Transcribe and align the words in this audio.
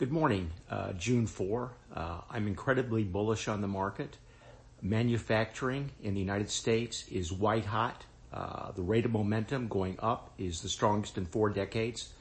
Good 0.00 0.12
morning, 0.12 0.50
uh, 0.70 0.94
June 0.94 1.26
4. 1.26 1.72
Uh, 1.94 2.20
I'm 2.30 2.46
incredibly 2.46 3.04
bullish 3.04 3.48
on 3.48 3.60
the 3.60 3.68
market. 3.68 4.16
Manufacturing 4.80 5.90
in 6.02 6.14
the 6.14 6.20
United 6.20 6.48
States 6.48 7.06
is 7.08 7.30
white 7.30 7.66
hot. 7.66 8.02
Uh, 8.32 8.72
the 8.72 8.80
rate 8.80 9.04
of 9.04 9.10
momentum 9.10 9.68
going 9.68 9.98
up 10.00 10.30
is 10.38 10.62
the 10.62 10.70
strongest 10.70 11.18
in 11.18 11.26
four 11.26 11.50
decades. 11.50 12.14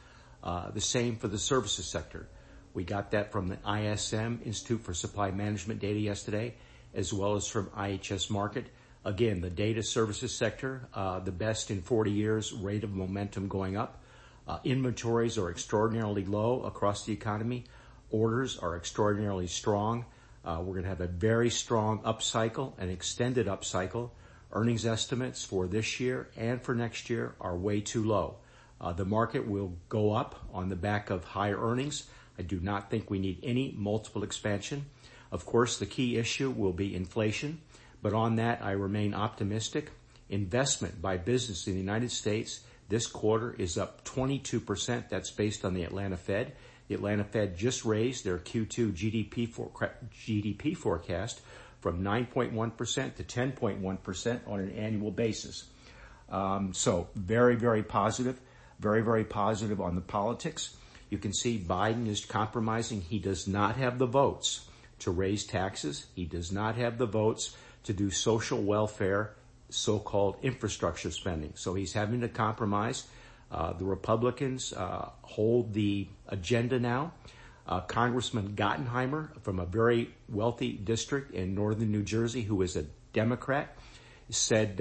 The 0.44 0.82
same 0.82 1.16
for 1.16 1.30
the 1.30 1.38
services 1.38 1.86
sector. 1.86 2.28
We 2.74 2.84
got 2.84 3.12
that 3.12 3.32
from 3.32 3.48
the 3.48 3.58
ISM, 3.66 4.42
Institute 4.44 4.82
for 4.82 4.94
Supply 4.94 5.32
Management 5.32 5.80
data 5.80 6.02
yesterday, 6.02 6.56
as 6.94 7.14
well 7.14 7.36
as 7.38 7.48
from 7.48 7.68
IHS 7.68 8.30
Markit. 8.30 8.66
Again, 9.06 9.40
the 9.40 9.50
data 9.50 9.84
services 9.84 10.36
sector, 10.36 10.90
the 11.24 11.32
best 11.32 11.72
in 11.72 11.82
40 11.82 12.12
years, 12.12 12.52
rate 12.52 12.84
of 12.84 12.92
momentum 12.92 13.48
going 13.48 13.78
up. 13.78 14.04
Uh, 14.50 14.58
inventories 14.64 15.38
are 15.38 15.52
extraordinarily 15.52 16.26
low 16.26 16.64
across 16.64 17.06
the 17.06 17.14
economy. 17.14 17.66
Orders 18.10 18.58
are 18.58 18.76
extraordinarily 18.76 19.46
strong. 19.46 20.06
Uh, 20.44 20.58
we're 20.60 20.74
going 20.74 20.86
to 20.86 20.90
have 20.90 21.02
a 21.02 21.08
very 21.08 21.52
strong 21.52 22.00
upcycle, 22.00 22.76
an 22.80 22.90
extended 22.90 23.46
upcycle. 23.46 24.10
Earnings 24.52 24.88
estimates 24.88 25.46
for 25.46 25.68
this 25.68 26.00
year 26.00 26.30
and 26.36 26.64
for 26.64 26.74
next 26.74 27.12
year 27.12 27.36
are 27.40 27.56
way 27.56 27.80
too 27.80 28.04
low. 28.04 28.38
Uh, 28.82 28.92
the 28.92 29.06
market 29.06 29.48
will 29.48 29.74
go 29.88 30.14
up 30.14 30.44
on 30.52 30.70
the 30.70 30.76
back 30.76 31.12
of 31.12 31.24
higher 31.24 31.60
earnings. 31.60 32.10
I 32.40 32.42
do 32.42 32.60
not 32.60 32.90
think 32.90 33.12
we 33.12 33.20
need 33.20 33.42
any 33.44 33.76
multiple 33.78 34.24
expansion. 34.24 34.88
Of 35.32 35.46
course, 35.46 35.78
the 35.78 35.86
key 35.86 36.18
issue 36.18 36.50
will 36.50 36.74
be 36.74 36.96
inflation, 36.96 37.62
but 38.02 38.14
on 38.14 38.38
that, 38.38 38.64
I 38.64 38.72
remain 38.72 39.14
optimistic. 39.14 39.92
Investment 40.28 41.04
by 41.04 41.18
business 41.18 41.68
in 41.68 41.74
the 41.74 41.80
United 41.80 42.10
States 42.10 42.62
this 42.90 43.08
quarter 43.08 43.56
is 43.58 43.78
up 43.78 44.04
22%. 44.04 45.10
That's 45.10 45.32
based 45.32 45.64
on 45.64 45.74
the 45.74 45.84
Atlanta 45.84 46.18
Fed. 46.18 46.54
The 46.88 46.96
Atlanta 46.96 47.24
Fed 47.24 47.58
just 47.58 47.86
raised 47.86 48.26
their 48.26 48.40
Q2 48.40 48.94
GDP 48.94 49.48
GDP 49.48 50.76
forecast 50.76 51.42
from 51.82 52.04
9.1% 52.04 53.16
to 53.16 53.24
10.1% 53.24 54.40
on 54.48 54.60
an 54.60 54.72
annual 54.72 55.12
basis. 55.12 55.66
Um, 56.30 56.74
so 56.74 57.08
very, 57.16 57.56
very 57.56 57.84
positive. 57.84 58.40
Very, 58.80 59.02
very 59.02 59.24
positive 59.24 59.80
on 59.80 59.96
the 59.96 60.02
politics. 60.02 60.76
You 61.10 61.18
can 61.18 61.34
see 61.34 61.60
Biden 61.60 62.08
is 62.08 62.26
compromising. 62.26 63.02
He 63.02 63.20
does 63.20 63.48
not 63.48 63.76
have 63.76 64.00
the 64.00 64.06
votes 64.06 64.66
to 65.00 65.12
raise 65.12 65.46
taxes. 65.46 66.08
He 66.16 66.26
does 66.26 66.52
not 66.52 66.76
have 66.76 66.98
the 66.98 67.06
votes 67.06 67.56
to 67.84 67.94
do 67.94 68.10
social 68.12 68.62
welfare, 68.62 69.34
so-called 69.70 70.38
infrastructure 70.42 71.12
spending. 71.12 71.54
So 71.56 71.74
he's 71.74 71.94
having 71.94 72.22
to 72.22 72.30
compromise. 72.30 73.06
Uh, 73.52 73.74
the 73.74 73.86
Republicans 73.86 74.74
uh, 74.74 75.10
hold 75.22 75.74
the 75.74 76.08
agenda 76.28 76.80
now. 76.80 77.14
Uh, 77.68 77.82
Congressman 77.82 78.56
Gottheimer 78.56 79.30
from 79.42 79.60
a 79.60 79.66
very 79.66 80.10
wealthy 80.28 80.74
district 80.74 81.32
in 81.32 81.54
northern 81.54 81.92
New 81.92 82.04
Jersey, 82.04 82.42
who 82.42 82.62
is 82.62 82.76
a 82.76 82.86
Democrat, 83.14 83.76
said 84.30 84.80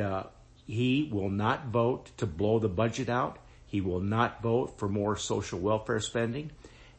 he 0.67 1.09
will 1.11 1.31
not 1.31 1.69
vote 1.69 2.11
to 2.19 2.27
blow 2.27 2.59
the 2.59 2.69
budget 2.69 3.09
out. 3.09 3.39
He 3.67 3.81
will 3.81 4.01
not 4.01 4.43
vote 4.43 4.79
for 4.79 4.89
more 4.89 5.17
social 5.17 5.59
welfare 5.59 6.01
spending, 6.01 6.51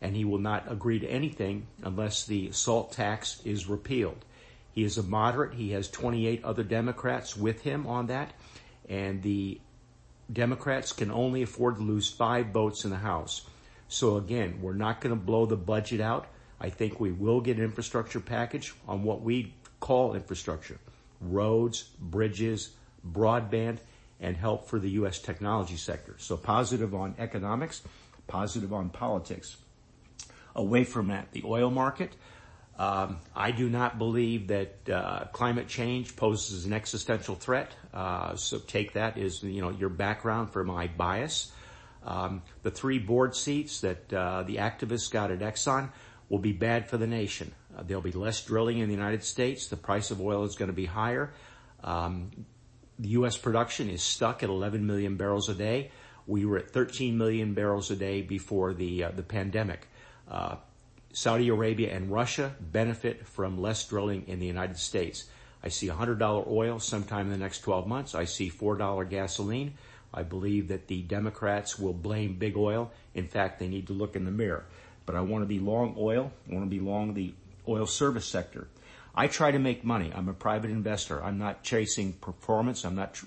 and 0.02 0.16
he 0.16 0.26
will 0.26 0.40
not 0.40 0.72
agree 0.72 1.00
to 1.00 1.08
anything 1.08 1.68
unless 1.84 2.26
the 2.26 2.52
SALT 2.52 2.92
tax 2.92 3.42
is 3.46 3.68
repealed. 3.68 4.26
He 4.80 4.86
is 4.86 4.98
a 4.98 5.04
moderate. 5.04 5.56
He 5.56 5.72
has 5.72 5.90
28 5.90 6.46
other 6.46 6.64
Democrats 6.64 7.36
with 7.36 7.64
him 7.64 7.86
on 7.86 8.08
that, 8.08 8.32
and 8.88 9.22
the 9.22 9.60
Democrats 10.32 10.94
can 10.94 11.12
only 11.12 11.42
afford 11.42 11.76
to 11.76 11.82
lose 11.82 12.10
five 12.10 12.52
votes 12.54 12.86
in 12.86 12.90
the 12.90 12.96
House. 12.96 13.42
So 13.90 14.16
again, 14.16 14.60
we're 14.62 14.72
not 14.72 15.02
going 15.02 15.14
to 15.14 15.22
blow 15.22 15.46
the 15.46 15.58
budget 15.58 16.00
out. 16.00 16.28
I 16.62 16.70
think 16.70 16.98
we 16.98 17.12
will 17.12 17.42
get 17.42 17.58
an 17.58 17.64
infrastructure 17.66 18.22
package 18.22 18.74
on 18.88 19.04
what 19.04 19.22
we 19.22 19.54
call 19.82 20.16
infrastructure, 20.16 20.80
roads, 21.20 21.84
bridges, 22.00 22.70
broadband, 23.06 23.80
and 24.22 24.38
help 24.38 24.70
for 24.70 24.80
the 24.80 24.92
U.S. 24.92 25.20
technology 25.20 25.76
sector. 25.76 26.16
So 26.20 26.38
positive 26.38 26.96
on 26.96 27.16
economics, 27.20 27.82
positive 28.28 28.72
on 28.72 28.92
politics. 28.92 29.58
Away 30.56 30.86
from 30.86 31.10
that, 31.10 31.34
the 31.34 31.44
oil 31.44 31.70
market. 31.70 32.16
Um, 32.80 33.18
I 33.36 33.52
do 33.52 33.70
not 33.70 33.98
believe 33.98 34.48
that 34.48 34.90
uh, 34.90 35.26
climate 35.34 35.68
change 35.68 36.16
poses 36.16 36.64
an 36.64 36.72
existential 36.72 37.36
threat. 37.36 37.74
Uh, 37.94 38.38
so 38.38 38.58
take 38.58 38.94
that 38.94 39.18
as 39.18 39.44
you 39.44 39.62
know 39.62 39.70
your 39.70 39.90
background 39.90 40.52
for 40.52 40.64
my 40.64 40.88
bias. 40.88 41.52
Um, 42.06 42.42
the 42.64 42.72
three 42.72 42.98
board 42.98 43.36
seats 43.36 43.82
that 43.82 44.14
uh, 44.14 44.44
the 44.44 44.56
activists 44.56 45.12
got 45.12 45.30
at 45.30 45.40
Exxon 45.40 45.92
will 46.30 46.40
be 46.40 46.54
bad 46.54 46.90
for 46.90 46.96
the 46.96 47.06
nation. 47.06 47.54
Uh, 47.78 47.84
there'll 47.84 48.02
be 48.02 48.14
less 48.14 48.42
drilling 48.46 48.80
in 48.80 48.88
the 48.88 48.96
United 48.96 49.26
States. 49.26 49.68
The 49.68 49.76
price 49.76 50.10
of 50.10 50.22
oil 50.22 50.46
is 50.46 50.56
going 50.56 50.70
to 50.70 50.76
be 50.76 50.86
higher. 50.86 51.34
Um, 51.84 52.32
the 52.98 53.10
U.S. 53.10 53.38
production 53.38 53.90
is 53.90 54.02
stuck 54.02 54.42
at 54.42 54.50
11 54.50 54.88
million 54.88 55.18
barrels 55.18 55.50
a 55.50 55.54
day. 55.54 55.92
We 56.28 56.46
were 56.46 56.58
at 56.58 56.72
13 56.72 57.18
million 57.18 57.54
barrels 57.54 57.92
a 57.92 57.98
day 57.98 58.22
before 58.22 58.74
the 58.74 59.08
the 59.14 59.24
pandemic. 59.24 59.90
Saudi 61.12 61.50
Arabia 61.50 61.96
and 61.96 62.12
Russia 62.12 62.56
benefit 62.60 63.26
from 63.26 63.60
less 63.60 63.88
drilling 63.88 64.26
in 64.28 64.40
the 64.40 64.46
United 64.46 64.78
States. 64.78 65.26
I 65.64 65.70
see 65.70 65.88
$100 65.88 66.48
oil 66.48 66.80
sometime 66.80 67.26
in 67.28 67.32
the 67.32 67.38
next 67.38 67.62
12 67.62 67.88
months. 67.88 68.16
I 68.16 68.26
see 68.26 68.50
$4 68.50 69.10
gasoline. 69.10 69.74
I 70.14 70.24
believe 70.24 70.70
that 70.70 70.88
the 70.88 71.02
Democrats 71.02 71.78
will 71.78 71.94
blame 71.94 72.36
big 72.36 72.56
oil. 72.56 72.92
In 73.14 73.28
fact, 73.28 73.60
they 73.60 73.68
need 73.68 73.88
to 73.88 73.94
look 73.94 74.16
in 74.16 74.26
the 74.26 74.32
mirror. 74.32 74.66
But 75.06 75.16
I 75.16 75.22
want 75.22 75.44
to 75.44 75.48
be 75.48 75.60
long 75.60 75.96
oil. 75.98 76.32
I 76.50 76.54
want 76.54 76.66
to 76.66 76.70
be 76.70 76.80
long 76.80 77.14
the 77.14 77.34
oil 77.68 77.86
service 77.86 78.26
sector. 78.26 78.68
I 79.16 79.28
try 79.28 79.52
to 79.52 79.60
make 79.60 79.84
money. 79.84 80.12
I'm 80.16 80.30
a 80.30 80.34
private 80.34 80.70
investor. 80.70 81.24
I'm 81.24 81.38
not 81.38 81.64
chasing 81.64 82.14
performance. 82.14 82.86
I'm 82.86 82.96
not 82.96 83.20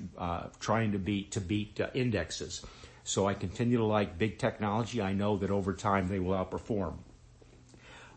trying 0.60 0.92
to 0.92 0.98
beat 0.98 1.32
to 1.32 1.40
beat 1.40 1.80
uh, 1.80 1.88
indexes. 1.92 2.64
So 3.04 3.26
I 3.26 3.34
continue 3.34 3.78
to 3.78 3.84
like 3.84 4.16
big 4.16 4.38
technology. 4.38 5.02
I 5.02 5.12
know 5.12 5.36
that 5.38 5.50
over 5.50 5.74
time 5.74 6.08
they 6.08 6.20
will 6.20 6.36
outperform. 6.36 6.94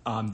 Um, 0.05 0.31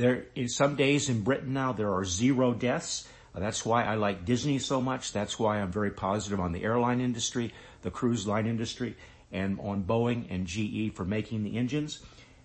some 0.47 0.75
days 0.75 1.09
in 1.09 1.21
Britain 1.21 1.53
now, 1.53 1.71
there 1.71 1.93
are 1.93 2.03
zero 2.03 2.53
deaths. 2.53 3.07
Uh, 3.33 3.39
that's 3.39 3.65
why 3.65 3.83
I 3.83 3.95
like 3.95 4.25
Disney 4.25 4.59
so 4.59 4.81
much. 4.81 5.13
That's 5.13 5.39
why 5.39 5.61
I'm 5.61 5.71
very 5.71 5.91
positive 5.91 6.39
on 6.39 6.51
the 6.51 6.63
airline 6.63 6.99
industry, 6.99 7.53
the 7.81 7.91
cruise 7.91 8.27
line 8.27 8.47
industry, 8.47 8.97
and 9.31 9.59
on 9.61 9.83
Boeing 9.83 10.25
and 10.29 10.45
GE 10.45 10.95
for 10.95 11.05
making 11.05 11.43
the 11.43 11.57
engines. 11.57 11.99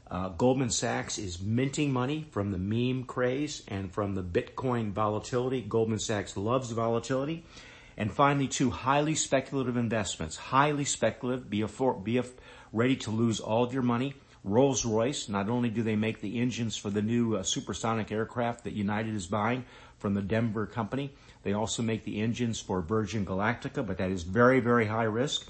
Uh, 0.08 0.28
Goldman 0.28 0.70
Sachs 0.70 1.18
is 1.18 1.40
minting 1.40 1.92
money 1.92 2.26
from 2.30 2.52
the 2.52 2.58
meme 2.58 3.04
craze 3.04 3.62
and 3.66 3.92
from 3.92 4.14
the 4.14 4.22
Bitcoin 4.22 4.92
volatility. 4.92 5.62
Goldman 5.62 5.98
Sachs 5.98 6.36
loves 6.36 6.70
volatility. 6.70 7.44
And 7.96 8.12
finally, 8.12 8.46
two 8.46 8.70
highly 8.70 9.16
speculative 9.16 9.76
investments. 9.76 10.36
Highly 10.36 10.84
speculative. 10.84 11.50
Be 11.50 11.64
ready 12.72 12.96
to 12.96 13.10
lose 13.10 13.40
all 13.40 13.64
of 13.64 13.72
your 13.72 13.82
money. 13.82 14.14
Rolls-Royce, 14.46 15.28
not 15.28 15.48
only 15.48 15.68
do 15.68 15.82
they 15.82 15.96
make 15.96 16.20
the 16.20 16.40
engines 16.40 16.76
for 16.76 16.88
the 16.88 17.02
new 17.02 17.36
uh, 17.36 17.42
supersonic 17.42 18.12
aircraft 18.12 18.64
that 18.64 18.72
United 18.72 19.14
is 19.14 19.26
buying 19.26 19.64
from 19.98 20.14
the 20.14 20.22
Denver 20.22 20.66
company, 20.66 21.12
they 21.42 21.52
also 21.52 21.82
make 21.82 22.04
the 22.04 22.20
engines 22.20 22.60
for 22.60 22.80
Virgin 22.80 23.24
Galactic, 23.24 23.74
but 23.74 23.98
that 23.98 24.10
is 24.10 24.22
very, 24.22 24.60
very 24.60 24.86
high 24.86 25.04
risk. 25.04 25.46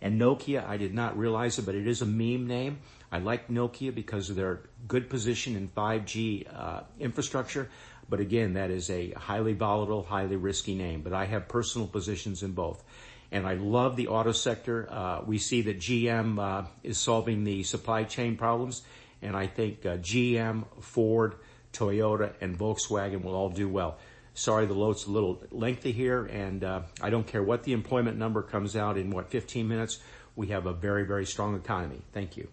And 0.00 0.20
Nokia, 0.20 0.66
I 0.66 0.76
did 0.78 0.94
not 0.94 1.18
realize 1.18 1.58
it, 1.58 1.66
but 1.66 1.74
it 1.74 1.86
is 1.86 2.02
a 2.02 2.06
meme 2.06 2.46
name. 2.46 2.78
I 3.12 3.18
like 3.18 3.48
Nokia 3.48 3.94
because 3.94 4.30
of 4.30 4.36
their 4.36 4.60
good 4.86 5.10
position 5.10 5.54
in 5.56 5.68
5G 5.68 6.46
uh, 6.54 6.80
infrastructure. 7.00 7.68
But 8.08 8.20
again, 8.20 8.54
that 8.54 8.70
is 8.70 8.88
a 8.90 9.10
highly 9.10 9.52
volatile, 9.52 10.02
highly 10.02 10.36
risky 10.36 10.74
name. 10.74 11.02
But 11.02 11.12
I 11.12 11.26
have 11.26 11.48
personal 11.48 11.86
positions 11.86 12.42
in 12.42 12.52
both. 12.52 12.82
I 13.32 13.54
love 13.54 13.96
the 13.96 14.08
auto 14.08 14.32
sector. 14.32 14.88
Uh, 14.90 15.22
we 15.26 15.38
see 15.38 15.62
that 15.62 15.78
GM 15.78 16.38
uh, 16.38 16.66
is 16.82 16.98
solving 16.98 17.44
the 17.44 17.62
supply 17.62 18.04
chain 18.04 18.36
problems, 18.36 18.82
and 19.20 19.36
I 19.36 19.46
think 19.46 19.84
uh, 19.84 19.98
GM, 19.98 20.64
Ford, 20.80 21.34
Toyota, 21.72 22.32
and 22.40 22.58
Volkswagen 22.58 23.22
will 23.22 23.34
all 23.34 23.50
do 23.50 23.68
well. 23.68 23.98
Sorry, 24.34 24.66
the 24.66 24.74
load's 24.74 25.06
a 25.06 25.10
little 25.10 25.42
lengthy 25.50 25.92
here, 25.92 26.24
and 26.26 26.62
I 26.62 27.10
don't 27.10 27.26
care 27.26 27.42
what 27.42 27.64
the 27.64 27.72
employment 27.72 28.16
number 28.16 28.40
comes 28.40 28.76
out 28.76 28.96
in, 28.96 29.10
what, 29.10 29.30
15 29.30 29.66
minutes. 29.66 29.98
We 30.36 30.46
have 30.48 30.66
a 30.66 30.72
very, 30.72 31.04
very 31.04 31.26
strong 31.26 31.56
economy. 31.56 32.02
Thank 32.12 32.36
you. 32.36 32.48